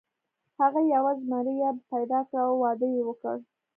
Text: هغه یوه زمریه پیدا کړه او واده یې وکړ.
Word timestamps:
هغه 0.59 0.81
یوه 0.95 1.11
زمریه 1.25 1.69
پیدا 1.91 2.19
کړه 2.27 2.41
او 2.47 2.53
واده 2.63 2.87
یې 2.95 3.01
وکړ. 3.05 3.37